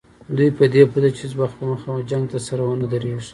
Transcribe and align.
دوی 0.37 0.49
په 0.57 0.63
دې 0.73 0.81
پوهېدل 0.91 1.11
چې 1.17 1.21
هېڅ 1.25 1.33
وخت 1.41 1.55
به 1.59 1.65
مخامخ 1.71 2.01
جنګ 2.11 2.23
ته 2.31 2.37
سره 2.47 2.61
ونه 2.65 2.85
دریږي. 2.91 3.27